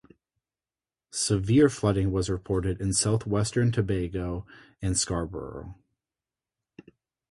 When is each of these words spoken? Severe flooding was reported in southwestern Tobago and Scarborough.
Severe 1.11 1.69
flooding 1.69 2.11
was 2.11 2.27
reported 2.27 2.81
in 2.81 2.91
southwestern 2.91 3.71
Tobago 3.71 4.47
and 4.81 4.97
Scarborough. 4.97 5.75